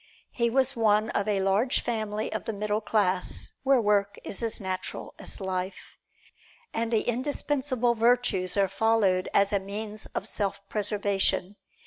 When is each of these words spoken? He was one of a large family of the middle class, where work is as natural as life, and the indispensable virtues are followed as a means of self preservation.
He 0.31 0.49
was 0.49 0.75
one 0.75 1.11
of 1.11 1.27
a 1.27 1.41
large 1.41 1.79
family 1.81 2.33
of 2.33 2.45
the 2.45 2.53
middle 2.53 2.81
class, 2.81 3.51
where 3.61 3.79
work 3.79 4.17
is 4.23 4.41
as 4.41 4.59
natural 4.59 5.13
as 5.19 5.39
life, 5.39 5.99
and 6.73 6.91
the 6.91 7.01
indispensable 7.03 7.93
virtues 7.93 8.57
are 8.57 8.67
followed 8.67 9.29
as 9.31 9.53
a 9.53 9.59
means 9.59 10.07
of 10.15 10.27
self 10.27 10.67
preservation. 10.69 11.55